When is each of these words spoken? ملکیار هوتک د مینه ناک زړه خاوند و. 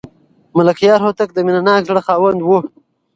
ملکیار 0.57 0.99
هوتک 1.05 1.29
د 1.33 1.37
مینه 1.45 1.61
ناک 1.67 1.81
زړه 1.89 2.01
خاوند 2.07 2.39
و. 2.41 2.47